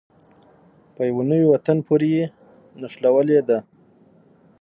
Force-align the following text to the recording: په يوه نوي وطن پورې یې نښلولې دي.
په 0.95 1.01
يوه 1.09 1.23
نوي 1.29 1.45
وطن 1.49 1.77
پورې 1.87 2.07
یې 2.17 2.25
نښلولې 2.81 3.39
دي. 3.47 3.59